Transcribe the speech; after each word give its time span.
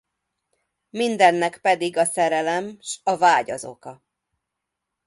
Mindennek 0.89 1.57
pedig 1.61 1.97
a 1.97 2.05
szerelem 2.05 2.77
s 2.81 2.99
a 3.03 3.17
vágy 3.17 3.51
az 3.51 3.65
oka. 3.65 4.01